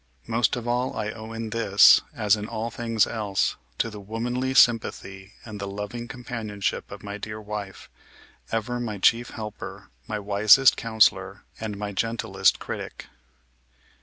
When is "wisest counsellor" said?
10.17-11.43